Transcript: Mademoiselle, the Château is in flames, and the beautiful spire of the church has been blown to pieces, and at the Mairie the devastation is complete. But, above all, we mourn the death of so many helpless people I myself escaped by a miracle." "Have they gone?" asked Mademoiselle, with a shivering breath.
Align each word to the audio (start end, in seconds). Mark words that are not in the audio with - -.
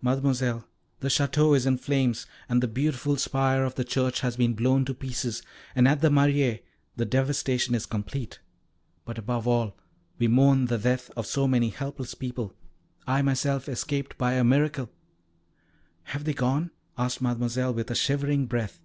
Mademoiselle, 0.00 0.64
the 1.00 1.08
Château 1.08 1.56
is 1.56 1.66
in 1.66 1.76
flames, 1.76 2.28
and 2.48 2.62
the 2.62 2.68
beautiful 2.68 3.16
spire 3.16 3.64
of 3.64 3.74
the 3.74 3.82
church 3.82 4.20
has 4.20 4.36
been 4.36 4.54
blown 4.54 4.84
to 4.84 4.94
pieces, 4.94 5.42
and 5.74 5.88
at 5.88 6.00
the 6.00 6.10
Mairie 6.10 6.62
the 6.94 7.04
devastation 7.04 7.74
is 7.74 7.84
complete. 7.84 8.38
But, 9.04 9.18
above 9.18 9.48
all, 9.48 9.76
we 10.16 10.28
mourn 10.28 10.66
the 10.66 10.78
death 10.78 11.10
of 11.16 11.26
so 11.26 11.48
many 11.48 11.70
helpless 11.70 12.14
people 12.14 12.54
I 13.04 13.20
myself 13.22 13.68
escaped 13.68 14.16
by 14.16 14.34
a 14.34 14.44
miracle." 14.44 14.90
"Have 16.04 16.22
they 16.22 16.34
gone?" 16.34 16.70
asked 16.96 17.20
Mademoiselle, 17.20 17.74
with 17.74 17.90
a 17.90 17.96
shivering 17.96 18.46
breath. 18.46 18.80